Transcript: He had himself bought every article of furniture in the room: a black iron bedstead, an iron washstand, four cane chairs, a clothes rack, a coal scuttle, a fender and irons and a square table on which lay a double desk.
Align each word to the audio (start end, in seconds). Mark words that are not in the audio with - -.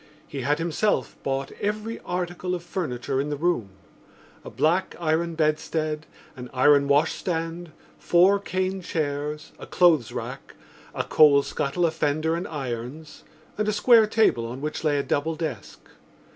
He 0.27 0.41
had 0.41 0.57
himself 0.57 1.15
bought 1.21 1.51
every 1.61 1.99
article 1.99 2.55
of 2.55 2.63
furniture 2.63 3.21
in 3.21 3.29
the 3.29 3.37
room: 3.37 3.69
a 4.43 4.49
black 4.49 4.95
iron 4.99 5.35
bedstead, 5.35 6.07
an 6.35 6.49
iron 6.55 6.87
washstand, 6.87 7.71
four 7.99 8.39
cane 8.39 8.81
chairs, 8.81 9.51
a 9.59 9.67
clothes 9.67 10.11
rack, 10.11 10.55
a 10.95 11.03
coal 11.03 11.43
scuttle, 11.43 11.85
a 11.85 11.91
fender 11.91 12.35
and 12.35 12.47
irons 12.47 13.23
and 13.59 13.67
a 13.67 13.71
square 13.73 14.07
table 14.07 14.47
on 14.47 14.59
which 14.59 14.83
lay 14.83 14.97
a 14.97 15.03
double 15.03 15.35
desk. 15.35 15.77